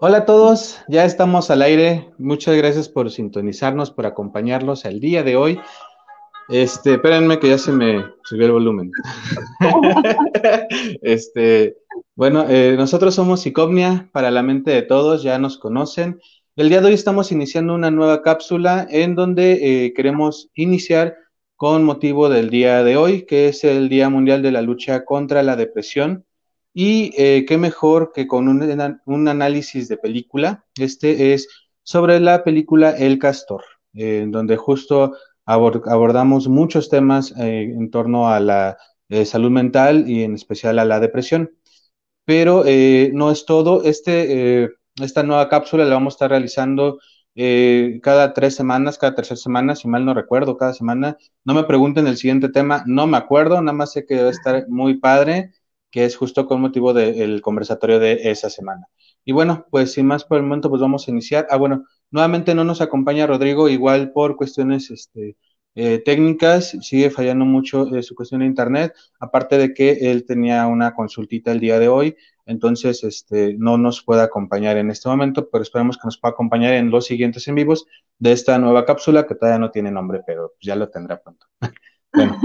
[0.00, 2.08] Hola a todos, ya estamos al aire.
[2.18, 5.60] Muchas gracias por sintonizarnos, por acompañarnos el día de hoy.
[6.48, 8.92] Este, espérenme que ya se me subió el volumen.
[11.02, 11.78] este,
[12.14, 16.20] bueno, eh, nosotros somos Psicomnia para la mente de todos, ya nos conocen.
[16.54, 21.16] El día de hoy estamos iniciando una nueva cápsula en donde eh, queremos iniciar
[21.56, 25.42] con motivo del día de hoy, que es el Día Mundial de la Lucha contra
[25.42, 26.24] la Depresión.
[26.80, 30.64] Y eh, qué mejor que con un, análisis de película.
[30.78, 31.48] Este es
[31.82, 33.64] sobre la película El Castor,
[33.94, 40.22] en donde justo abordamos muchos temas eh, en torno a la eh, salud mental y
[40.22, 41.50] en especial a la depresión.
[42.24, 42.62] Pero
[43.12, 43.82] no es todo.
[43.82, 44.70] Este,
[45.02, 47.00] esta nueva cápsula la vamos a estar realizando
[48.02, 51.18] cada tres semanas, cada tercera semana, si mal no recuerdo, cada semana.
[51.44, 54.68] No me pregunten el siguiente tema, no me acuerdo, nada más sé que debe estar
[54.68, 55.50] muy padre
[55.90, 58.86] que es justo con motivo del conversatorio de esa semana.
[59.24, 61.46] Y bueno, pues sin más por el momento, pues vamos a iniciar.
[61.50, 65.36] Ah, bueno, nuevamente no nos acompaña Rodrigo, igual por cuestiones este,
[65.74, 70.66] eh, técnicas, sigue fallando mucho eh, su cuestión de internet, aparte de que él tenía
[70.66, 72.16] una consultita el día de hoy,
[72.46, 76.74] entonces este, no nos puede acompañar en este momento, pero esperemos que nos pueda acompañar
[76.74, 77.86] en los siguientes en vivos
[78.18, 81.46] de esta nueva cápsula que todavía no tiene nombre, pero ya lo tendrá pronto.
[82.12, 82.36] bueno.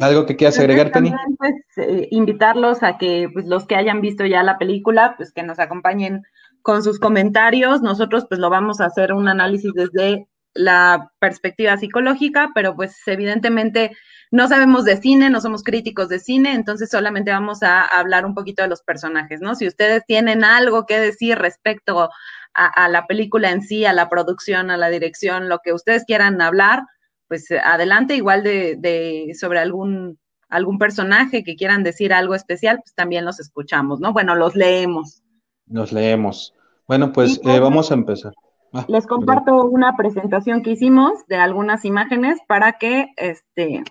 [0.00, 1.12] ¿Algo que quieras agregar, Penny?
[1.38, 5.42] Pues, eh, invitarlos a que pues, los que hayan visto ya la película, pues que
[5.42, 6.22] nos acompañen
[6.62, 7.82] con sus comentarios.
[7.82, 13.96] Nosotros pues lo vamos a hacer un análisis desde la perspectiva psicológica, pero pues evidentemente
[14.30, 18.34] no sabemos de cine, no somos críticos de cine, entonces solamente vamos a hablar un
[18.34, 19.54] poquito de los personajes, ¿no?
[19.54, 22.10] Si ustedes tienen algo que decir respecto
[22.54, 26.04] a, a la película en sí, a la producción, a la dirección, lo que ustedes
[26.06, 26.82] quieran hablar,
[27.32, 30.18] pues adelante, igual de, sobre algún,
[30.50, 34.12] algún personaje que quieran decir algo especial, pues también los escuchamos, ¿no?
[34.12, 35.22] Bueno, los leemos.
[35.66, 36.52] Los leemos.
[36.86, 38.34] Bueno, pues eh, vamos a empezar.
[38.74, 43.82] Ah, les comparto una presentación que hicimos de algunas imágenes para que, este,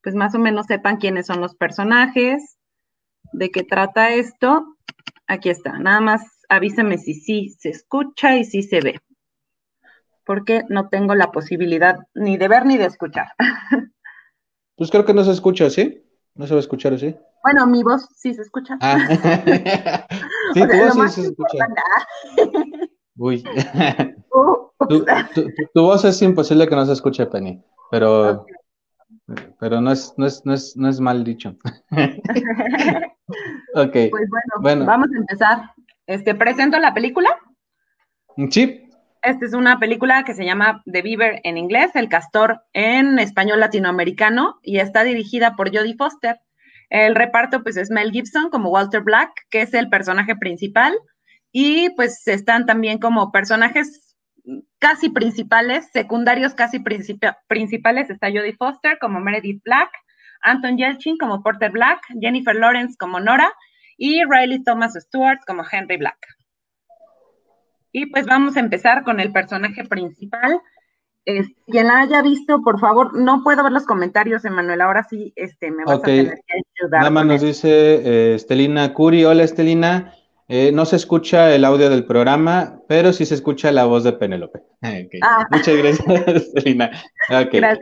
[0.00, 2.58] pues más o menos sepan quiénes son los personajes,
[3.32, 4.76] de qué trata esto.
[5.26, 9.00] Aquí está, nada más avísame si sí se escucha y si se ve
[10.28, 13.28] porque no tengo la posibilidad ni de ver ni de escuchar.
[14.76, 16.04] Pues creo que no se escucha, ¿sí?
[16.36, 17.16] No se va a escuchar, ¿sí?
[17.42, 18.78] Bueno, mi voz sí se escucha.
[18.80, 18.96] Ah.
[20.54, 21.66] sí, tu voz sí se escucha.
[23.16, 23.42] Uy.
[25.74, 27.60] tu, voz es imposible que no se escuche, Penny,
[27.90, 28.46] pero,
[29.58, 31.56] pero no, es, no, es, no, es, no es mal dicho.
[33.74, 33.92] ok.
[33.92, 35.72] Pues bueno, bueno, vamos a empezar.
[36.06, 37.30] Este, ¿Presento la película?
[38.48, 38.87] Sí,
[39.22, 43.60] esta es una película que se llama The Beaver en inglés, El Castor en español
[43.60, 46.40] latinoamericano, y está dirigida por Jodie Foster.
[46.90, 50.96] El reparto, pues, es Mel Gibson como Walter Black, que es el personaje principal,
[51.52, 54.16] y pues están también como personajes
[54.78, 59.90] casi principales, secundarios casi principales, está Jodie Foster como Meredith Black,
[60.42, 63.52] Anton Yelchin como Porter Black, Jennifer Lawrence como Nora,
[63.96, 66.18] y Riley Thomas Stewart como Henry Black.
[67.92, 70.60] Y pues vamos a empezar con el personaje principal.
[71.24, 74.80] quien la haya visto, por favor, no puedo ver los comentarios, Emanuel.
[74.80, 77.00] Ahora sí, este, me vas a tener que ayudar.
[77.00, 79.24] Nada más nos dice eh, Estelina Curi.
[79.24, 80.12] Hola, Estelina.
[80.50, 84.12] Eh, no se escucha el audio del programa, pero sí se escucha la voz de
[84.12, 84.62] Penélope.
[85.22, 85.46] Ah.
[85.50, 86.90] Muchas gracias, Estelina.
[87.28, 87.78] Gracias.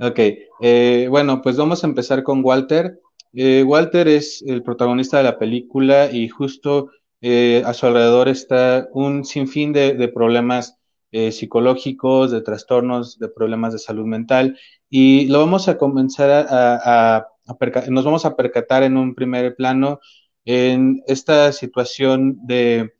[0.00, 0.18] Ok,
[0.60, 3.00] eh, bueno, pues vamos a empezar con Walter.
[3.32, 6.90] Walter es el protagonista de la película y justo
[7.20, 10.78] eh, a su alrededor está un sinfín de, problemas
[11.10, 17.26] eh, psicológicos, de trastornos, de problemas de salud mental, y lo vamos a comenzar a,
[17.88, 20.00] nos vamos a percatar en un primer plano
[20.44, 22.94] en esta situación de,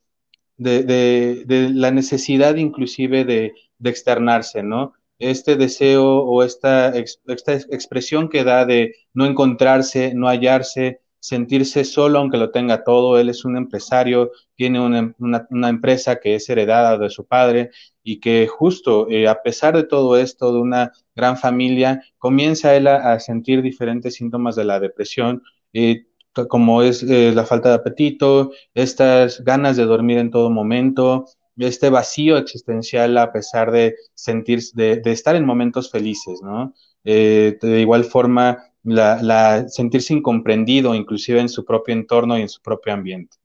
[0.57, 3.53] de, la necesidad inclusive de,
[3.85, 4.95] externarse, ¿no?
[5.19, 12.19] Este deseo o esta, esta expresión que da de no encontrarse, no hallarse, sentirse solo
[12.19, 13.19] aunque lo tenga todo.
[13.19, 17.71] Él es un empresario, tiene una, empresa que es heredada de su padre
[18.03, 22.87] y que justo eh, a pesar de todo esto, de una gran familia, comienza él
[22.87, 25.43] a, sentir diferentes síntomas de la depresión.
[25.73, 26.05] Eh,
[26.49, 31.27] como es eh, la falta de apetito, estas ganas de dormir en todo momento,
[31.57, 36.75] este vacío existencial a pesar de sentir, de, estar en momentos felices, ¿no?
[37.03, 42.93] de igual forma, la, sentirse incomprendido, inclusive en su propio entorno y en su propio
[42.93, 43.37] ambiente.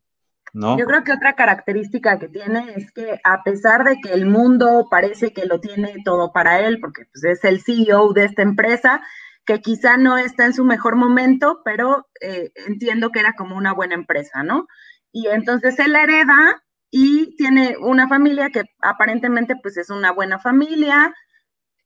[0.53, 0.77] ¿No?
[0.77, 4.88] Yo creo que otra característica que tiene es que a pesar de que el mundo
[4.89, 9.01] parece que lo tiene todo para él, porque pues, es el CEO de esta empresa,
[9.45, 13.74] que quizá no está en su mejor momento, pero eh, entiendo que era como una
[13.74, 14.68] buena empresa, ¿no?
[15.12, 21.13] Y entonces él hereda y tiene una familia que aparentemente pues es una buena familia,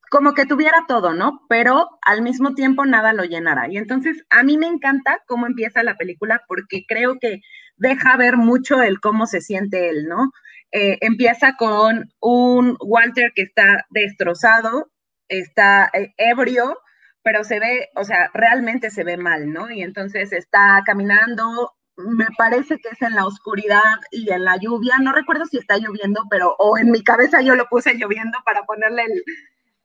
[0.09, 1.41] como que tuviera todo, ¿no?
[1.49, 3.67] Pero al mismo tiempo nada lo llenará.
[3.69, 7.41] Y entonces a mí me encanta cómo empieza la película porque creo que
[7.75, 10.31] deja ver mucho el cómo se siente él, ¿no?
[10.71, 14.91] Eh, empieza con un Walter que está destrozado,
[15.29, 16.77] está eh, ebrio,
[17.23, 19.69] pero se ve, o sea, realmente se ve mal, ¿no?
[19.71, 23.81] Y entonces está caminando, me parece que es en la oscuridad
[24.11, 27.55] y en la lluvia, no recuerdo si está lloviendo, pero, o en mi cabeza yo
[27.55, 29.23] lo puse lloviendo para ponerle el,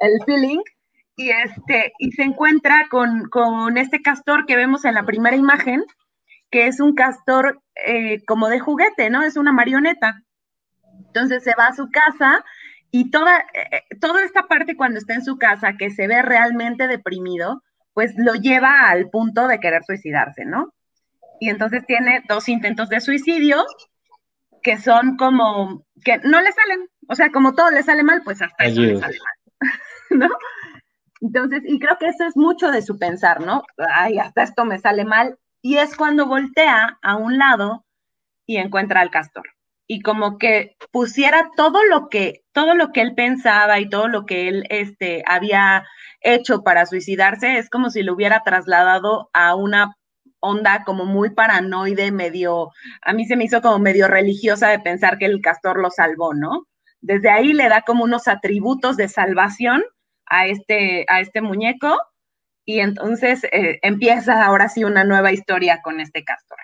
[0.02, 0.60] el feeling,
[1.16, 5.84] y, este, y se encuentra con, con, este castor que vemos en la primera imagen,
[6.50, 9.22] que es un castor eh, como de juguete, ¿no?
[9.22, 10.22] Es una marioneta.
[11.06, 12.44] Entonces se va a su casa
[12.90, 16.88] y toda, eh, toda esta parte cuando está en su casa, que se ve realmente
[16.88, 17.62] deprimido,
[17.94, 20.72] pues lo lleva al punto de querer suicidarse, ¿no?
[21.40, 23.64] Y entonces tiene dos intentos de suicidio
[24.62, 28.40] que son como, que no le salen, o sea, como todo le sale mal, pues
[28.40, 29.41] hasta eso le sale mal.
[30.14, 30.28] ¿No?
[31.20, 33.62] Entonces, y creo que eso es mucho de su pensar, ¿no?
[33.94, 35.38] Ay, hasta esto me sale mal.
[35.62, 37.84] Y es cuando voltea a un lado
[38.46, 39.44] y encuentra al castor.
[39.86, 44.26] Y como que pusiera todo lo que, todo lo que él pensaba y todo lo
[44.26, 45.84] que él este, había
[46.22, 49.96] hecho para suicidarse, es como si lo hubiera trasladado a una
[50.40, 52.70] onda como muy paranoide, medio,
[53.02, 56.34] a mí se me hizo como medio religiosa de pensar que el castor lo salvó,
[56.34, 56.66] ¿no?
[57.00, 59.84] Desde ahí le da como unos atributos de salvación
[60.32, 61.94] a este, a este muñeco
[62.64, 66.58] y entonces eh, empieza ahora sí una nueva historia con este castor.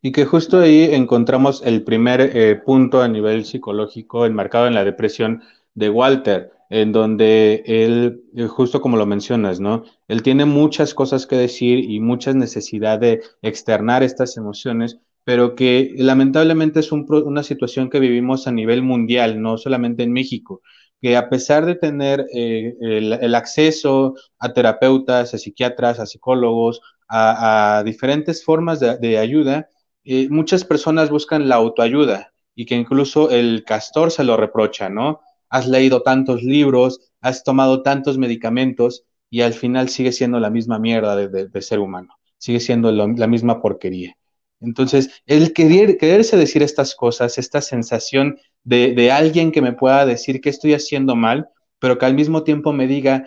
[0.00, 4.84] Y que justo ahí encontramos el primer eh, punto a nivel psicológico enmarcado en la
[4.84, 5.42] depresión
[5.74, 9.82] de Walter, en donde él, eh, justo como lo mencionas, ¿no?
[10.06, 15.94] Él tiene muchas cosas que decir y muchas necesidad de externar estas emociones, pero que
[15.96, 20.62] lamentablemente es una situación que vivimos a nivel mundial, no solamente en México
[21.00, 27.82] que a pesar de tener eh, el, acceso a terapeutas, a psiquiatras, a psicólogos, a,
[27.84, 29.68] diferentes formas de, ayuda,
[30.04, 35.20] eh, muchas personas buscan la autoayuda y que incluso el castor se lo reprocha, ¿no?
[35.48, 40.78] Has leído tantos libros, has tomado tantos medicamentos y al final sigue siendo la misma
[40.78, 44.16] mierda de, ser humano, sigue siendo la misma porquería.
[44.60, 50.40] Entonces, el querer, quererse decir estas cosas, esta sensación de, alguien que me pueda decir
[50.40, 51.48] que estoy haciendo mal,
[51.78, 53.26] pero que al mismo tiempo me diga,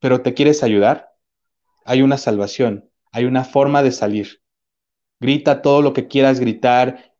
[0.00, 1.10] pero te quieres ayudar,
[1.84, 4.42] hay una salvación, hay una forma de salir.
[5.20, 7.12] Grita todo lo que quieras gritar,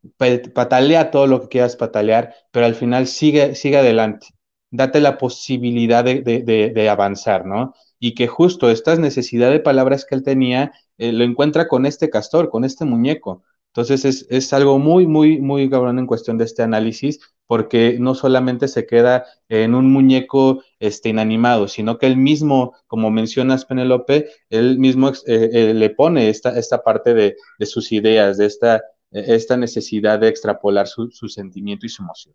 [0.55, 4.29] patalea todo lo que quieras patalear, pero al final sigue, sigue adelante.
[4.70, 7.75] Date la posibilidad de, de avanzar, ¿no?
[8.00, 12.10] Y que justo esta necesidad de palabras que él tenía eh, lo encuentra con este
[12.10, 13.42] castor, con este muñeco.
[13.68, 18.14] Entonces es, es, algo muy, muy, muy cabrón en cuestión de este análisis, porque no
[18.14, 24.28] solamente se queda en un muñeco este, inanimado, sino que él mismo, como mencionas, Penelope,
[24.50, 28.82] él mismo eh, eh, le pone esta, esta parte de, de sus ideas, de esta,
[29.11, 32.34] esta necesidad de extrapolar su, su, sentimiento y su emoción.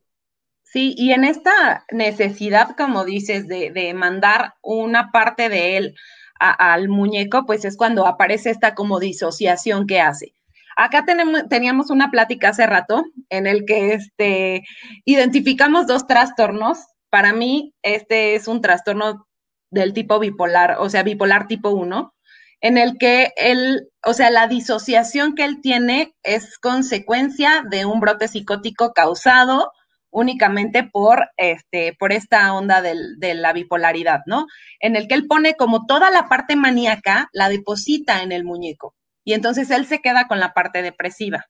[0.74, 5.96] Sí, y en esta necesidad, como dices, de, de mandar una parte de él
[6.40, 10.34] al muñeco, pues es cuando aparece esta como disociación que hace.
[10.76, 14.64] Acá tenemos, teníamos una plática hace rato en el que este,
[15.06, 16.80] identificamos dos trastornos.
[17.12, 19.28] Para mí, este es un trastorno
[19.70, 22.16] del tipo bipolar, o sea, bipolar tipo 1,
[22.62, 28.00] en el que él, o sea, la disociación que él tiene es consecuencia de un
[28.00, 29.72] brote psicótico causado
[30.14, 34.48] únicamente por, este, por esta onda de la bipolaridad, ¿no?
[34.80, 38.96] En el que él pone como toda la parte maníaca, la deposita en el muñeco.
[39.26, 41.46] Y entonces él se queda con la parte depresiva.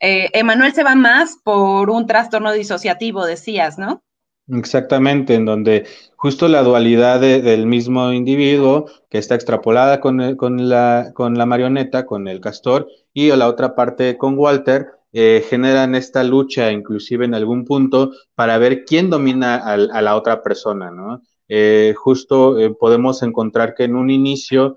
[0.00, 4.02] Eh, Emanuel se va más por un trastorno disociativo, decías, ¿no?
[4.48, 5.86] Exactamente, en donde
[6.16, 12.04] justo la dualidad del mismo individuo que está extrapolada con, con, la, con la marioneta,
[12.04, 17.34] con el castor, y la otra parte con Walter, eh, generan esta lucha, inclusive en
[17.34, 21.22] algún punto, para ver quién domina a, la otra persona, ¿no?
[21.48, 24.76] Eh, justo eh, podemos encontrar que en un inicio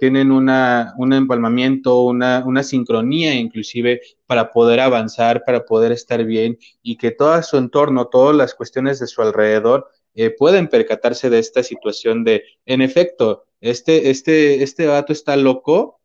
[0.00, 6.56] tienen una, un empalmamiento, una, una, sincronía inclusive para poder avanzar, para poder estar bien
[6.82, 9.90] y que todo su entorno, todas las cuestiones de su alrededor
[10.38, 16.00] pueden percatarse de esta situación de, en efecto, este, este, este gato está loco,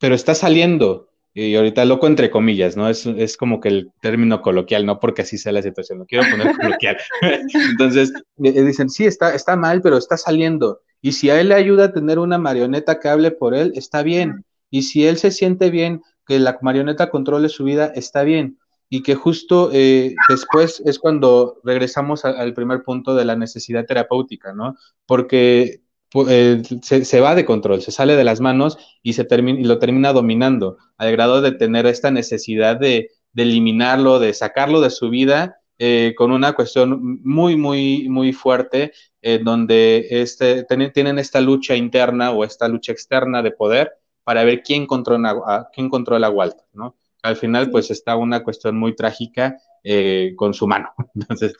[0.00, 2.88] pero está saliendo, y ahorita loco entre comillas, ¿no?
[2.88, 6.28] Es, es como que el término coloquial, no porque así sea la situación, lo quiero
[6.30, 6.98] poner coloquial.
[7.70, 10.80] Entonces, dicen, sí, está, está mal, pero está saliendo.
[11.00, 14.02] Y si a él le ayuda a tener una marioneta que hable por él, está
[14.02, 14.44] bien.
[14.70, 18.58] Y si él se siente bien que la marioneta controle su vida está bien
[18.88, 24.52] y que justo eh, después es cuando regresamos al primer punto de la necesidad terapéutica,
[24.52, 24.76] ¿no?
[25.06, 25.80] Porque
[26.28, 29.78] eh, se, va de control, se sale de las manos y, se termina, y lo
[29.78, 35.56] termina dominando, al grado de tener esta necesidad de, eliminarlo, de sacarlo de su vida,
[35.78, 38.92] eh, con una cuestión muy, muy, muy fuerte,
[39.44, 43.92] donde este, tienen esta lucha interna o esta lucha externa de poder
[44.24, 46.96] para ver quién controla, quién controla a Walter, ¿no?
[47.22, 50.90] Al final, pues está una cuestión muy trágica eh, con su mano.
[51.14, 51.54] Entonces,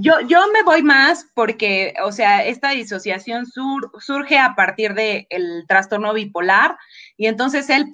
[0.00, 5.26] yo, yo me voy más porque, o sea, esta disociación surge a partir del
[5.66, 6.76] trastorno bipolar
[7.16, 7.86] y entonces él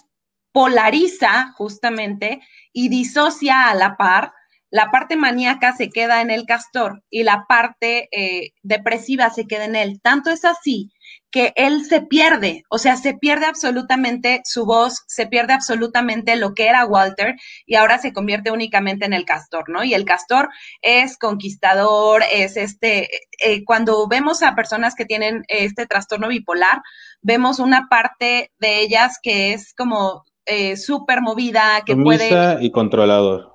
[0.53, 2.43] polariza justamente
[2.75, 4.35] y disocia a la par.
[4.75, 9.67] La parte maníaca se queda en el castor y la parte eh, depresiva se queda
[9.67, 10.01] en él.
[10.03, 10.91] Tanto es así
[11.31, 16.55] que él se pierde, o sea, se pierde absolutamente su voz, se pierde absolutamente lo
[16.55, 19.85] que era Walter y ahora se convierte únicamente en el castor, ¿no?
[19.85, 20.49] Y el castor
[20.83, 23.11] es conquistador, es este,
[23.45, 26.83] eh, cuando vemos a personas que tienen este trastorno bipolar,
[27.23, 32.59] vemos una parte de ellas que es como eh, súper movida, que puede...
[32.61, 33.54] y controlador.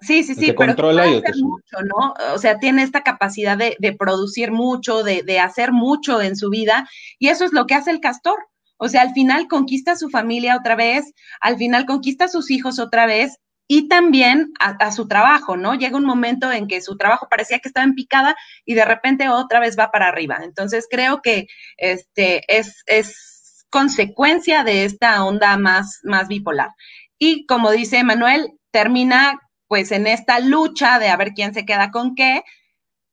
[0.00, 2.14] Sí, sí, sí, pero controla mucho, ¿no?
[2.34, 6.88] O sea, tiene esta capacidad de, producir mucho, de, de, hacer mucho en su vida,
[7.18, 8.38] y eso es lo que hace el castor.
[8.76, 12.50] O sea, al final conquista a su familia otra vez, al final conquista a sus
[12.50, 13.38] hijos otra vez,
[13.70, 15.74] y también a, su trabajo, ¿no?
[15.74, 19.28] Llega un momento en que su trabajo parecía que estaba en picada y de repente
[19.28, 20.38] otra vez va para arriba.
[20.42, 26.70] Entonces creo que este es, es consecuencia de esta onda más, más bipolar.
[27.18, 29.38] Y como dice Manuel, termina
[29.68, 32.42] pues en esta lucha de a ver quién se queda con qué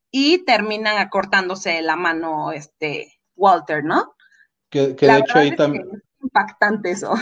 [0.09, 4.15] y termina cortándose la mano este Walter, ¿no?
[4.69, 5.85] Que, de hecho ahí también...
[6.23, 7.13] Impactante eso.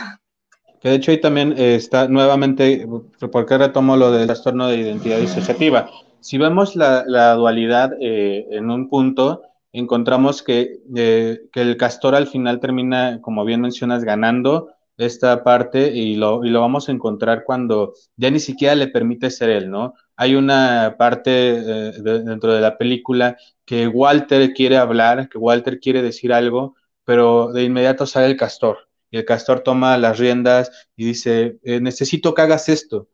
[0.79, 2.87] Que de hecho ahí también está nuevamente,
[3.31, 5.89] porque retomo lo del trastorno de identidad disociativa.
[6.19, 12.27] Si vemos la, dualidad eh, en un punto, encontramos que, eh, que el castor al
[12.27, 17.43] final termina, como bien mencionas, ganando esta parte y lo, y lo vamos a encontrar
[17.43, 19.93] cuando ya ni siquiera le permite ser él, ¿no?
[20.15, 26.01] Hay una parte eh, dentro de la película que Walter quiere hablar, que Walter quiere
[26.01, 28.77] decir algo, pero de inmediato sale el castor
[29.13, 33.09] y el castor toma las riendas y dice, eh, necesito que hagas esto.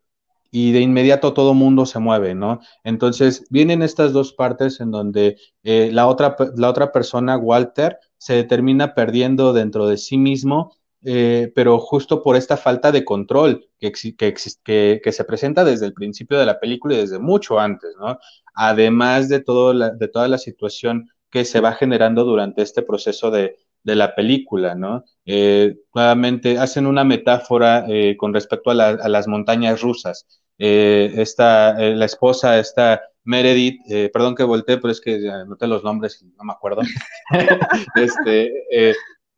[0.50, 2.60] Y de inmediato todo mundo se mueve, ¿no?
[2.84, 8.42] Entonces vienen estas dos partes en donde eh, la, otra, la otra persona, Walter, se
[8.44, 13.92] termina perdiendo dentro de sí mismo eh, pero justo por esta falta de control que,
[13.92, 18.18] que, que, se presenta desde el principio de la película y desde mucho antes, ¿no?
[18.54, 23.56] Además de, todo de toda la situación que se va generando durante este proceso de,
[23.82, 25.04] de la película, ¿no?
[25.24, 30.26] Eh, nuevamente hacen una metáfora eh, con respecto a, las montañas rusas.
[30.58, 33.80] esta, la esposa, esta Meredith,
[34.12, 36.82] perdón que volteé, pero es que noté los nombres, no me acuerdo.
[37.94, 38.52] este,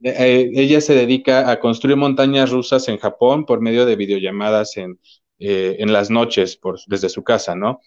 [0.03, 4.99] eh, ella se dedica a construir montañas rusas en Japón por medio de videollamadas en,
[5.39, 7.81] eh, en las noches por, desde su casa, ¿no?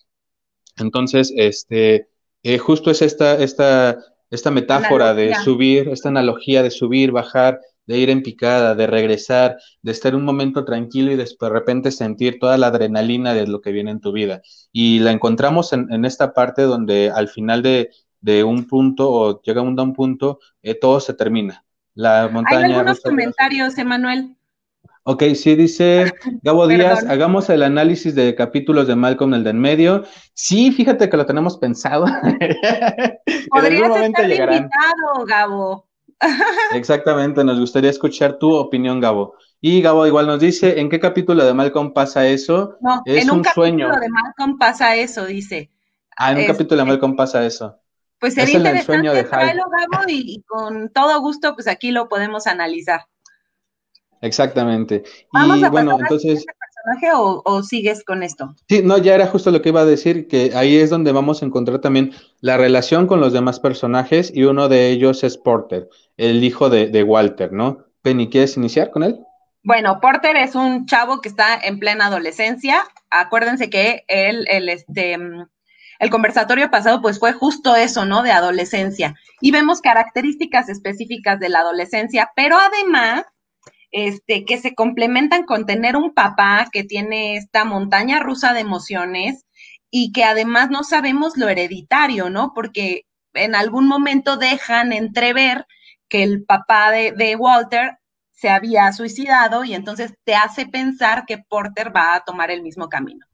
[0.78, 2.10] Entonces, este,
[2.44, 7.98] eh, justo es esta, esta, esta metáfora de subir, esta analogía de subir, bajar, de
[7.98, 12.58] ir en picada, de regresar, de estar un momento tranquilo y de repente sentir toda
[12.58, 14.42] la adrenalina de lo que viene en tu vida.
[14.72, 17.92] Y la encontramos en, en esta parte donde al final de,
[18.22, 20.40] de un punto o llega a un punto,
[20.82, 21.65] todo se termina
[21.96, 22.66] la montaña.
[22.68, 24.36] Hay algunos comentarios, Emanuel.
[25.08, 26.12] Ok, sí, dice
[26.42, 30.04] Gabo Díaz, hagamos el análisis de capítulos de Malcolm, el de en medio.
[30.34, 32.06] Sí, fíjate que lo tenemos pensado.
[33.50, 35.88] Podrías estar invitado, Gabo.
[36.74, 39.36] Exactamente, nos gustaría escuchar tu opinión, Gabo.
[39.62, 42.78] Y Gabo igual nos dice, ¿en qué capítulo de Malcolm pasa eso?
[42.82, 45.72] No, es en un, capítulo de Malcolm pasa eso, dice.
[46.18, 47.80] Ah, en un capítulo de Malcolm pasa eso.
[48.26, 53.02] Pues sería interesante traerlo, Gabo, y, con todo gusto, pues aquí lo podemos analizar.
[54.20, 55.04] Exactamente.
[55.32, 56.44] ¿Vamos a bueno, entonces.
[56.44, 58.56] personaje o, sigues con esto?
[58.68, 61.44] Sí, no, ya era justo lo que iba a decir, que ahí es donde vamos
[61.44, 65.88] a encontrar también la relación con los demás personajes, y uno de ellos es Porter,
[66.18, 67.86] el hijo de, de Walter, ¿no?
[68.02, 69.20] Penny, ¿quieres iniciar con él?
[69.62, 72.88] Bueno, Porter es un chavo que está en plena adolescencia.
[73.12, 75.20] Acuérdense que él, el, este,
[76.00, 78.24] el conversatorio pasado pues fue justo eso, ¿no?
[78.24, 79.16] De adolescencia.
[79.42, 83.24] Y vemos características específicas de la adolescencia, pero además,
[83.92, 89.46] este, que se complementan con tener un papá que tiene esta montaña rusa de emociones
[89.90, 92.52] y que además no sabemos lo hereditario, ¿no?
[92.54, 95.66] Porque en algún momento dejan entrever
[96.10, 97.98] que el papá de, de Walter
[98.32, 102.90] se había suicidado y entonces te hace pensar que Porter va a tomar el mismo
[102.90, 103.26] camino.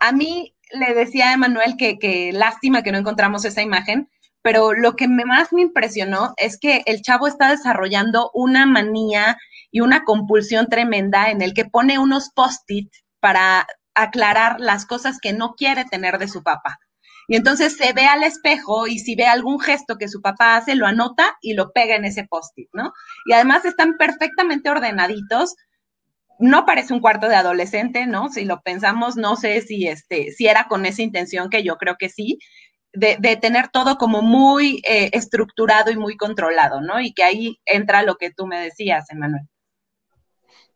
[0.00, 4.08] A mí le decía a Emanuel que, que lástima que no encontramos esa imagen,
[4.42, 9.36] pero lo que más me impresionó es que el chavo está desarrollando una manía
[9.70, 12.90] y una compulsión tremenda en el que pone unos post-it
[13.20, 16.78] para aclarar las cosas que no quiere tener de su papá.
[17.28, 20.74] Y entonces se ve al espejo y si ve algún gesto que su papá hace,
[20.74, 22.92] lo anota y lo pega en ese post-it, ¿no?
[23.26, 25.54] Y además están perfectamente ordenaditos.
[26.40, 28.30] No parece un cuarto de adolescente, ¿no?
[28.30, 31.96] Si lo pensamos, no sé si, este, si era con esa intención, que yo creo
[31.98, 32.38] que sí,
[32.92, 37.00] de, tener todo como muy eh, estructurado y muy controlado, ¿no?
[37.00, 39.42] Y que ahí entra lo que tú me decías, Emanuel.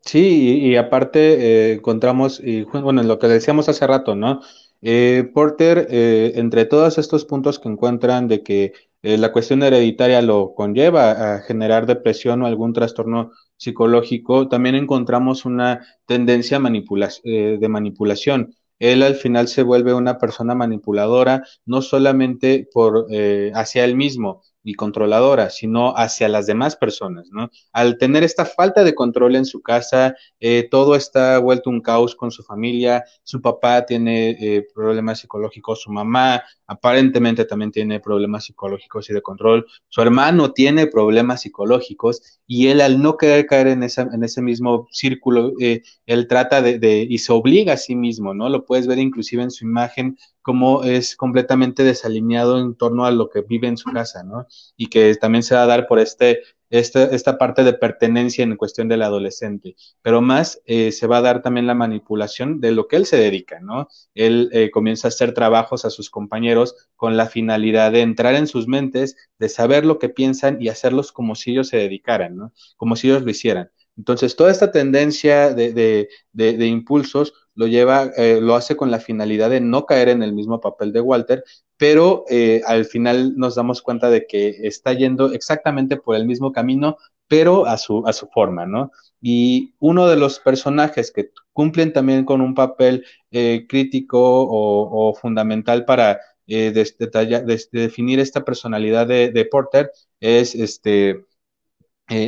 [0.00, 4.40] Sí, y, aparte eh, encontramos, y, bueno, lo que decíamos hace rato, ¿no?
[4.86, 10.54] Eh, Porter, eh, entre todos estos puntos que encuentran de que la cuestión hereditaria lo
[10.54, 18.54] conlleva a generar depresión o algún trastorno psicológico, también encontramos una tendencia de manipulación.
[18.78, 23.06] Él al final se vuelve una persona manipuladora, no solamente por
[23.54, 27.50] hacia él mismo, y controladora, sino hacia las demás personas, ¿no?
[27.72, 32.16] Al tener esta falta de control en su casa, eh, todo está vuelto un caos
[32.16, 38.46] con su familia, su papá tiene eh, problemas psicológicos, su mamá aparentemente también tiene problemas
[38.46, 43.66] psicológicos y de control, su hermano tiene problemas psicológicos y él al no querer caer
[43.66, 47.94] en, en ese mismo círculo, eh, él trata de, de, y se obliga a sí
[47.94, 48.48] mismo, ¿no?
[48.48, 53.30] Lo puedes ver inclusive en su imagen como es completamente desalineado en torno a lo
[53.30, 54.46] que vive en su casa, ¿no?
[54.76, 58.56] Y que también se va a dar por este, este esta parte de pertenencia en
[58.56, 62.88] cuestión del adolescente, pero más eh, se va a dar también la manipulación de lo
[62.88, 63.88] que él se dedica, ¿no?
[64.14, 68.46] Él eh, comienza a hacer trabajos a sus compañeros con la finalidad de entrar en
[68.46, 72.52] sus mentes, de saber lo que piensan y hacerlos como si ellos se dedicaran, ¿no?
[72.76, 73.70] Como si ellos lo hicieran.
[73.96, 79.00] Entonces, toda esta tendencia de, de, de impulsos lo lleva, eh, lo hace con la
[79.00, 81.44] finalidad de no caer en el mismo papel de Walter,
[81.76, 86.52] pero eh, al final nos damos cuenta de que está yendo exactamente por el mismo
[86.52, 86.96] camino,
[87.28, 88.90] pero a su, a su forma, ¿no?
[89.20, 95.84] Y uno de los personajes que cumplen también con un papel eh, crítico o, fundamental
[95.84, 99.90] para definir esta personalidad de, Porter
[100.20, 101.24] es este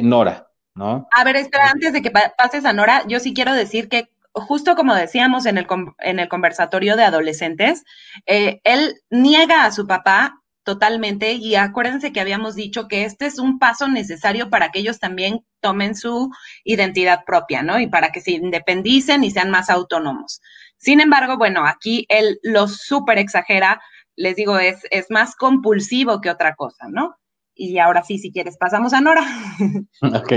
[0.02, 1.06] Nora, ¿no?
[1.12, 4.77] A ver, espera, antes de que pases a Nora, yo sí quiero decir que justo
[4.77, 5.66] como decíamos en el,
[5.99, 7.85] en el conversatorio de adolescentes,
[8.27, 13.38] eh, él niega a su papá totalmente y acuérdense que habíamos dicho que este es
[13.38, 16.31] un paso necesario para que ellos también tomen su
[16.64, 17.79] identidad propia, ¿no?
[17.79, 20.40] Y para que se independicen y sean más autónomos.
[20.77, 23.81] Sin embargo, bueno, aquí él lo súper exagera,
[24.16, 27.16] les digo, es, es más compulsivo que otra cosa, ¿no?
[27.55, 29.25] Y ahora sí, si quieres, pasamos a Nora.
[30.03, 30.33] Ok,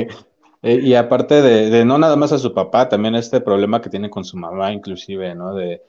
[0.62, 4.10] eh, y aparte de, no nada más a su papá, también este problema que tiene
[4.10, 5.54] con su mamá, inclusive, ¿no?
[5.54, 5.82] De,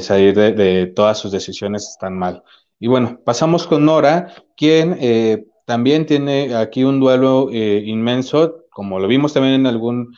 [0.00, 2.42] salir de, todas sus decisiones están mal.
[2.78, 8.98] Y bueno, pasamos con Nora, quien eh, también tiene aquí un duelo eh, inmenso, como
[8.98, 10.14] lo vimos también en algún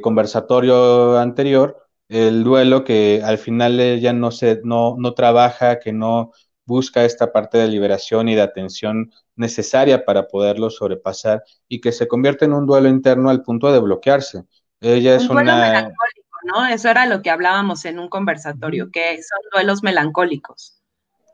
[0.00, 1.76] conversatorio anterior,
[2.08, 6.32] el duelo que al final ella no se, no, no trabaja, que no
[6.66, 12.08] busca esta parte de liberación y de atención necesaria para poderlo sobrepasar y que se
[12.08, 14.44] convierte en un duelo interno al punto de bloquearse.
[14.80, 16.66] Ella es duelo melancólico, ¿no?
[16.66, 20.80] Eso era lo que hablábamos en un conversatorio, que son duelos melancólicos.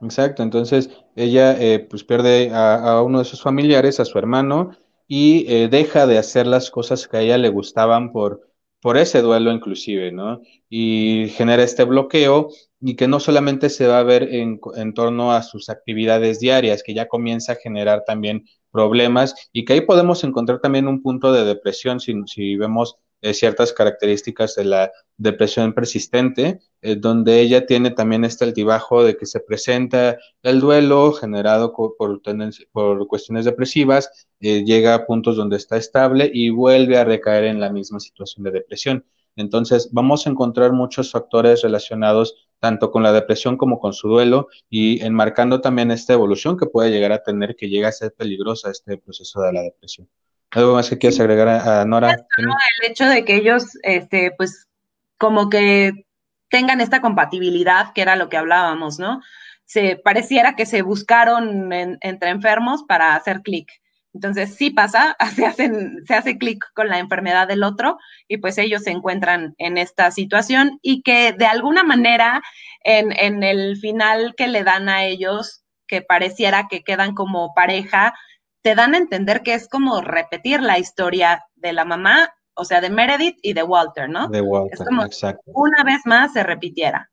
[0.00, 4.70] Exacto, entonces ella eh, pues pierde a, uno de sus familiares, a su hermano,
[5.06, 8.49] y eh, deja de hacer las cosas que a ella le gustaban por,
[8.80, 10.40] por ese duelo inclusive, ¿no?
[10.68, 12.48] Y genera este bloqueo
[12.80, 16.82] y que no solamente se va a ver en, en, torno a sus actividades diarias,
[16.82, 21.32] que ya comienza a generar también problemas y que ahí podemos encontrar también un punto
[21.32, 27.66] de depresión si, si vemos eh, ciertas características de la depresión persistente, eh, donde ella
[27.66, 34.26] tiene también este altibajo de que se presenta el duelo generado por, por cuestiones depresivas,
[34.40, 38.44] eh, llega a puntos donde está estable y vuelve a recaer en la misma situación
[38.44, 39.04] de depresión.
[39.36, 44.48] Entonces, vamos a encontrar muchos factores relacionados tanto con la depresión como con su duelo
[44.68, 48.70] y enmarcando también esta evolución que puede llegar a tener, que llega a ser peligrosa
[48.70, 50.08] este proceso de la depresión.
[50.52, 52.26] ¿Algo más que quieras agregar a, Nora?
[52.36, 54.68] El hecho de que ellos, este, pues,
[55.16, 56.06] como que
[56.48, 59.22] tengan esta compatibilidad, que era lo que hablábamos, ¿no?
[59.64, 63.70] Se pareciera que se buscaron entre enfermos para hacer clic.
[64.12, 68.58] Entonces, sí pasa, se, hacen, se hace clic con la enfermedad del otro y pues
[68.58, 72.42] ellos se encuentran en esta situación y que de alguna manera
[72.82, 78.14] en, en el final que le dan a ellos, que pareciera que quedan como pareja,
[78.62, 82.80] te dan a entender que es como repetir la historia de la mamá, o sea,
[82.80, 84.28] de Meredith y de Walter, ¿no?
[84.28, 85.42] De Walter, es como exacto.
[85.54, 87.10] una vez más se repitiera.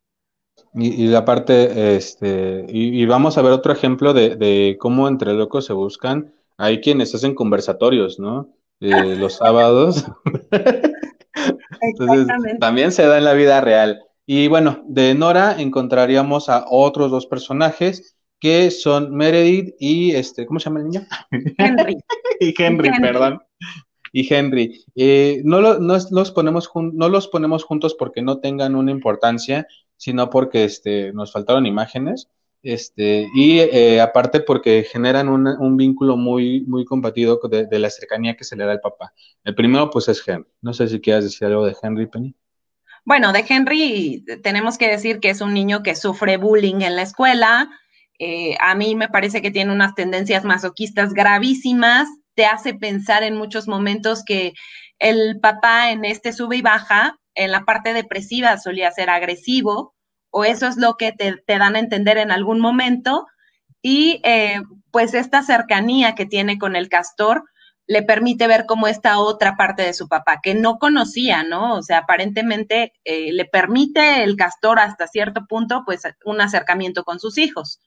[0.73, 5.33] Y, y la parte, este, y, vamos a ver otro ejemplo de, de, cómo entre
[5.33, 6.33] locos se buscan.
[6.57, 8.53] Hay quienes hacen conversatorios, ¿no?
[8.79, 10.05] Eh, los sábados.
[11.81, 12.27] Entonces,
[12.59, 14.03] también se da en la vida real.
[14.25, 20.59] Y bueno, de Nora encontraríamos a otros dos personajes que son Meredith y este, ¿cómo
[20.59, 21.07] se llama el niño?
[21.57, 21.97] Henry.
[22.39, 23.41] y Henry, perdón.
[24.13, 24.83] Y Henry.
[24.95, 30.29] Eh, no, no, los ponemos no los ponemos juntos porque no tengan una importancia, sino
[30.29, 32.29] porque este, nos faltaron imágenes.
[32.63, 37.89] Este, y eh, aparte porque generan un, un, vínculo muy, muy compartido de, de, la
[37.89, 39.13] cercanía que se le da al papá.
[39.43, 40.49] El primero, pues, es Henry.
[40.61, 42.35] No sé si quieras decir algo de Henry, Penny.
[43.07, 47.03] Bueno, de Henry tenemos que decir que es un niño que sufre bullying en la
[47.03, 47.69] escuela,
[48.19, 53.35] eh, a mí me parece que tiene unas tendencias masoquistas gravísimas, te hace pensar en
[53.35, 54.53] muchos momentos que
[54.99, 59.95] el papá en este sube y baja, en la parte depresiva solía ser agresivo,
[60.31, 63.27] o eso es lo que te, dan a entender en algún momento,
[63.81, 67.43] y eh, pues esta cercanía que tiene con el castor
[67.87, 71.75] le permite ver como esta otra parte de su papá, que no conocía, ¿no?
[71.75, 77.19] O sea, aparentemente eh, le permite el castor hasta cierto punto, pues, un acercamiento con
[77.19, 77.79] sus hijos.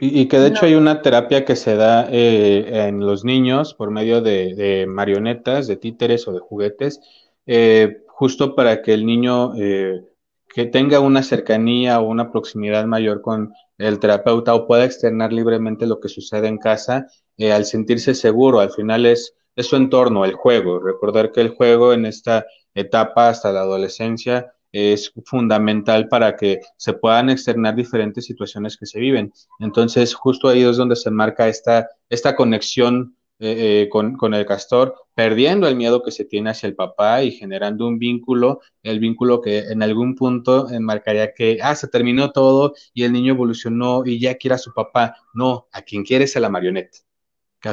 [0.00, 3.90] Y, que de hecho hay una terapia que se da eh, en los niños por
[3.90, 7.00] medio de, marionetas, de títeres o de juguetes,
[7.46, 10.04] eh, justo para que el niño eh,
[10.48, 15.86] que tenga una cercanía o una proximidad mayor con el terapeuta o pueda externar libremente
[15.86, 17.08] lo que sucede en casa
[17.38, 18.60] al sentirse seguro.
[18.60, 20.78] Al final es, es su entorno, el juego.
[20.78, 26.92] Recordar que el juego en esta etapa hasta la adolescencia es fundamental para que se
[26.92, 29.32] puedan externar diferentes situaciones que se viven.
[29.60, 34.44] Entonces, justo ahí es donde se marca esta, esta conexión eh, eh, con, con, el
[34.46, 38.98] castor, perdiendo el miedo que se tiene hacia el papá y generando un vínculo, el
[38.98, 44.02] vínculo que en algún punto enmarcaría que, ah, se terminó todo y el niño evolucionó
[44.04, 45.14] y ya quiere a su papá.
[45.34, 46.98] No, a quien quiere es a la marioneta.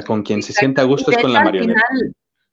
[0.05, 1.81] Con quien se sienta a gusto es con la marioneta.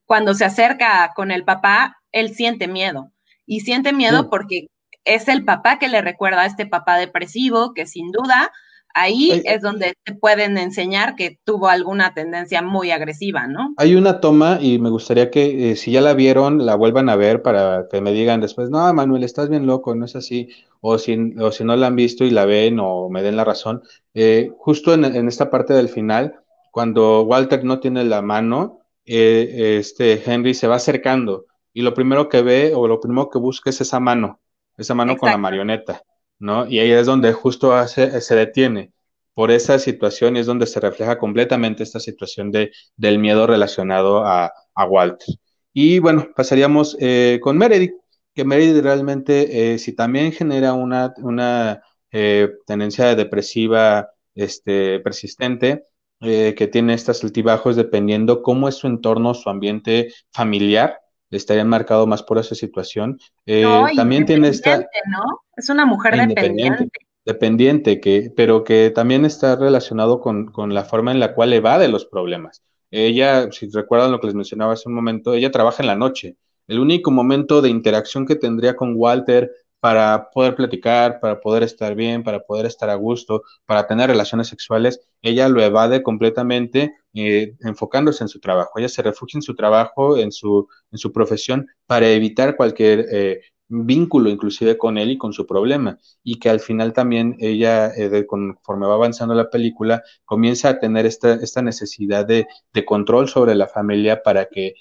[0.07, 3.12] cuando se acerca con el papá, él siente miedo
[3.47, 4.69] y siente miedo porque
[5.05, 8.53] es el papá que le recuerda a este papá depresivo que sin duda
[8.95, 13.75] ahí es donde te pueden enseñar que tuvo alguna tendencia muy agresiva, ¿no?
[13.77, 17.17] Hay una toma y me gustaría que eh, si ya la vieron, la vuelvan a
[17.17, 20.49] ver para que me digan después, no, Manuel, estás bien loco, no es así,
[20.81, 23.45] o si, o si no la han visto y la ven o me den la
[23.45, 23.83] razón.
[24.15, 29.79] Eh, justo en, en, esta parte del final, cuando Walter no tiene la mano, eh,
[29.79, 33.71] este Henry se va acercando y lo primero que ve o lo primero que busca
[33.71, 34.41] es esa mano,
[34.77, 36.03] esa mano con la marioneta,
[36.39, 36.67] ¿no?
[36.67, 38.93] Y ahí es donde justo hace, se detiene.
[39.35, 44.27] Por esa situación y es donde se refleja completamente esta situación de, del miedo relacionado
[44.27, 45.37] a, a Walter.
[45.73, 47.95] Y bueno, pasaríamos eh, con Meredith,
[48.35, 55.85] que Meredith realmente, eh, si también genera una, una eh, tendencia depresiva este, persistente,
[56.25, 61.02] que tiene estas altibajos dependiendo cómo es su entorno, su ambiente familiar,
[61.37, 63.19] estaría marcado más por esa situación.
[63.47, 63.65] Eh,
[63.97, 64.79] también tiene esta...
[64.79, 65.41] ¿no?
[65.57, 66.89] Es una mujer dependiente.
[67.25, 71.89] Dependiente, que, pero que también está relacionado con, con la forma en la cual evade
[71.89, 72.63] los problemas.
[72.91, 76.37] Ella, si recuerdan lo que les mencionaba hace un momento, ella trabaja en la noche.
[76.69, 79.51] El único momento de interacción que tendría con Walter
[79.83, 84.47] para poder platicar, para poder estar bien, para poder estar a gusto, para tener relaciones
[84.47, 88.79] sexuales, ella lo evade completamente eh, enfocándose en su trabajo.
[88.79, 93.41] Ella se refugia en su trabajo, en su, en su profesión, para evitar cualquier eh,
[93.67, 95.99] vínculo inclusive con él y con su problema.
[96.23, 101.07] Y que al final también ella, eh, conforme va avanzando la película, comienza a tener
[101.07, 104.75] esta, esta necesidad de, de control sobre la familia para que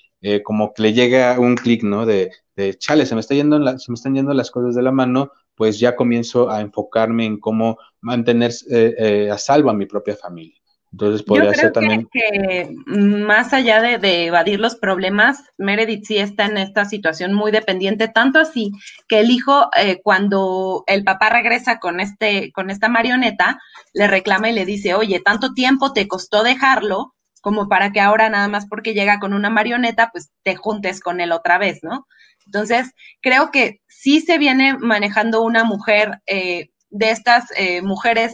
[0.43, 2.05] como que le llega un clic, ¿no?
[2.05, 4.91] De, de chale, se me, está yendo se me están yendo las cosas de la
[4.91, 9.85] mano, pues ya comienzo a enfocarme en cómo mantener eh, eh, a salvo a mi
[9.85, 10.57] propia familia.
[10.91, 12.09] Entonces podría ser también.
[12.11, 18.09] Que, más allá de, evadir los problemas, Meredith sí está en esta situación muy dependiente,
[18.09, 18.71] tanto así
[19.07, 23.61] que el hijo, eh, cuando el papá regresa con este, con esta marioneta,
[23.93, 28.29] le reclama y le dice, oye, tanto tiempo te costó dejarlo, como para que ahora
[28.29, 32.07] nada más porque llega con una marioneta, pues te juntes con él otra vez, ¿no?
[32.45, 38.33] Entonces, creo que sí se viene manejando una mujer eh, de estas eh, mujeres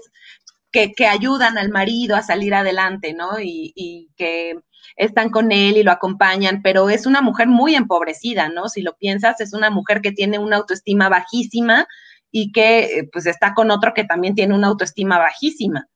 [0.71, 3.39] que, que, ayudan al marido a salir adelante, ¿no?
[3.39, 4.55] Y, y, que
[4.95, 8.67] están con él y lo acompañan, pero es una mujer muy empobrecida, ¿no?
[8.69, 11.87] Si lo piensas, es una mujer que tiene una autoestima bajísima
[12.31, 15.87] y que eh, pues está con otro que también tiene una autoestima bajísima.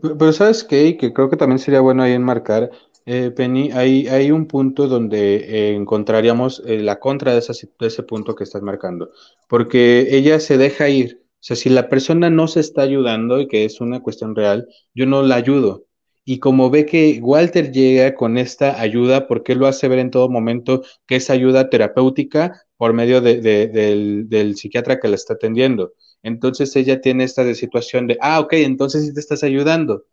[0.00, 2.70] Pero sabes qué, que creo que también sería bueno ahí enmarcar,
[3.04, 8.02] eh, Penny, hay, hay un punto donde eh, encontraríamos eh, la contra de, de ese
[8.04, 9.10] punto que estás marcando,
[9.48, 11.20] porque ella se deja ir.
[11.24, 14.68] O sea, si la persona no se está ayudando y que es una cuestión real,
[14.94, 15.86] yo no la ayudo.
[16.24, 20.28] Y como ve que Walter llega con esta ayuda, porque lo hace ver en todo
[20.28, 25.94] momento que es ayuda terapéutica por medio de, del, del psiquiatra que la está atendiendo.
[26.22, 30.04] Entonces ella tiene esta situación de, ah, ok, entonces sí te estás ayudando.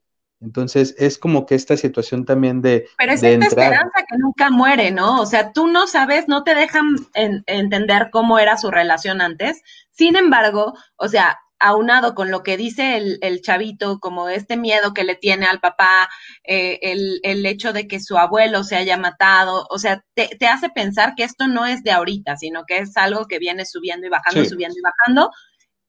[0.41, 2.87] Entonces es como que esta situación también de...
[2.97, 5.21] Pero es esta esperanza que nunca muere, ¿no?
[5.21, 9.61] O sea, tú no sabes, no te dejan entender cómo era su relación antes.
[9.91, 15.03] Sin embargo, o sea, aunado con lo que dice el, chavito, como este miedo que
[15.03, 16.09] le tiene al papá,
[16.45, 21.15] eh, el, hecho de que su abuelo se haya matado, o sea, te, hace pensar
[21.15, 24.45] que esto no es de ahorita, sino que es algo que viene subiendo y bajando,
[24.45, 25.31] subiendo y bajando,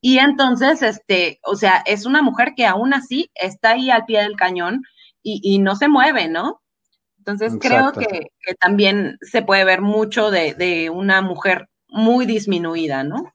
[0.01, 4.23] y entonces, este, o sea, es una mujer que aún así está ahí al pie
[4.23, 4.83] del cañón
[5.23, 6.63] y, no se mueve, ¿no?
[7.19, 13.35] Entonces creo que, también se puede ver mucho de, una mujer muy disminuida, ¿no?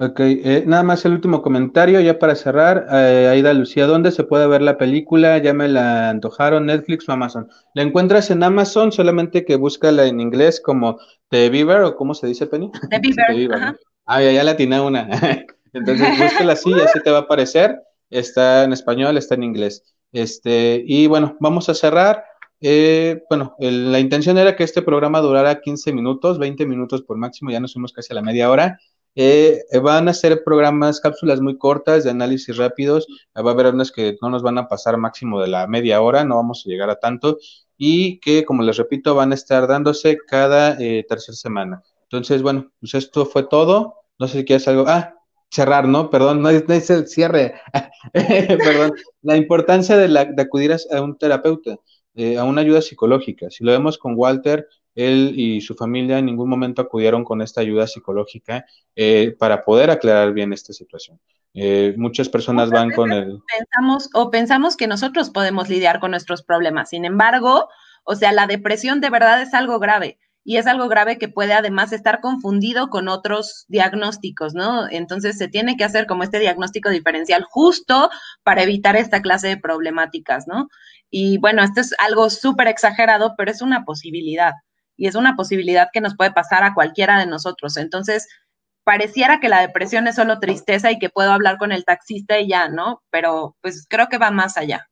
[0.00, 2.86] Ok, eh, nada más el último comentario, ya para cerrar.
[2.90, 5.38] Eh, Aida Lucía, ¿dónde se puede ver la película?
[5.38, 7.48] Ya me la antojaron, Netflix o Amazon.
[7.74, 10.98] La encuentras en Amazon, solamente que búscala en inglés como
[11.30, 12.70] The Beaver, o cómo se dice, Penny?
[12.90, 13.00] The
[13.34, 13.76] Beaver.
[14.06, 15.08] Ah, ya, ya la tiene una.
[15.72, 17.80] Entonces, búsquela así así te va a aparecer.
[18.10, 19.84] Está en español, está en inglés.
[20.12, 22.24] Este, y bueno, vamos a cerrar.
[22.60, 27.50] Eh, bueno, la intención era que este programa durara 15 minutos, 20 minutos por máximo,
[27.50, 28.78] ya nos fuimos casi a la media hora.
[29.14, 33.06] Eh, van a ser programas, cápsulas muy cortas de análisis rápidos.
[33.36, 36.24] Va a haber unas que no nos van a pasar máximo de la media hora,
[36.24, 37.38] no vamos a llegar a tanto.
[37.76, 41.82] Y que, como les repito, van a estar dándose cada eh, tercera semana.
[42.02, 43.94] Entonces, bueno, pues esto fue todo.
[44.18, 44.84] No sé si quieres algo.
[44.88, 45.14] Ah,
[45.50, 46.10] cerrar, ¿no?
[46.10, 47.54] Perdón, no es, el cierre.
[48.12, 48.92] Perdón.
[49.22, 51.76] La importancia de, acudir a, un terapeuta,
[52.14, 53.50] eh, a una ayuda psicológica.
[53.50, 57.60] Si lo vemos con Walter, él y su familia en ningún momento acudieron con esta
[57.60, 58.64] ayuda psicológica
[58.96, 61.20] eh, para poder aclarar bien esta situación.
[61.54, 63.40] Eh, muchas personas van con el...
[63.56, 66.90] Pensamos o pensamos que nosotros podemos lidiar con nuestros problemas.
[66.90, 67.68] Sin embargo,
[68.04, 71.52] o sea, la depresión de verdad es algo grave y es algo grave que puede
[71.52, 74.88] además estar confundido con otros diagnósticos, ¿no?
[74.90, 78.08] Entonces se tiene que hacer como este diagnóstico diferencial justo
[78.42, 80.68] para evitar esta clase de problemáticas, ¿no?
[81.10, 84.52] Y bueno, esto es algo súper exagerado, pero es una posibilidad
[84.96, 87.76] y es una posibilidad que nos puede pasar a cualquiera de nosotros.
[87.76, 88.26] Entonces,
[88.84, 92.48] pareciera que la depresión es solo tristeza y que puedo hablar con el taxista y
[92.48, 93.02] ya, ¿no?
[93.10, 94.88] Pero pues creo que va más allá.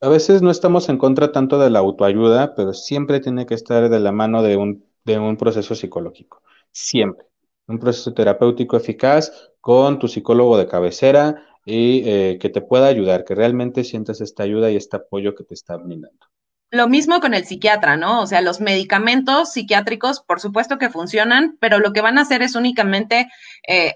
[0.00, 3.88] A veces no estamos en contra tanto de la autoayuda, pero siempre tiene que estar
[3.88, 6.42] de la mano de un de un proceso psicológico.
[6.72, 7.26] Siempre.
[7.66, 13.24] Un proceso terapéutico eficaz con tu psicólogo de cabecera y eh, que te pueda ayudar,
[13.24, 16.26] que realmente sientas esta ayuda y este apoyo que te está brindando.
[16.72, 18.22] Lo mismo con el psiquiatra, ¿no?
[18.22, 22.42] O sea, los medicamentos psiquiátricos, por supuesto que funcionan, pero lo que van a hacer
[22.42, 23.28] es únicamente
[23.66, 23.92] eh,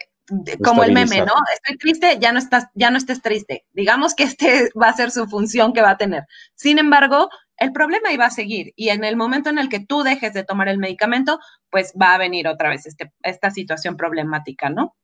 [0.62, 1.33] como el meme, ¿no?
[1.53, 3.64] Estoy triste, ya no estás, ya no estés triste.
[3.73, 6.25] Digamos que este va a ser su función que va a tener.
[6.55, 10.03] Sin embargo, el problema iba a seguir y en el momento en el que tú
[10.03, 11.38] dejes de tomar el medicamento,
[11.71, 14.95] pues va a venir otra vez este, esta situación problemática, ¿no?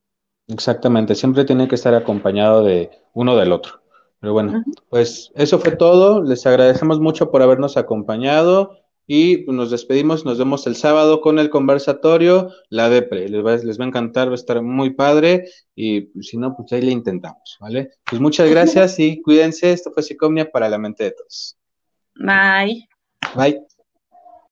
[0.49, 3.81] Exactamente, siempre tiene que estar acompañado de uno del otro.
[4.21, 6.23] Pero bueno, pues eso fue todo.
[6.23, 10.27] Les agradecemos mucho por habernos acompañado y nos despedimos.
[10.27, 12.51] Nos vemos el sábado con el conversatorio.
[12.69, 16.29] La DEPRE, les va, les va a encantar, va a estar muy padre y pues,
[16.29, 17.93] si no, pues ahí le intentamos, ¿vale?
[18.09, 19.73] Pues muchas gracias y cuídense.
[19.73, 21.57] Esto fue Psicomnia para la mente de todos.
[22.21, 22.87] Bye.
[23.35, 23.61] Bye.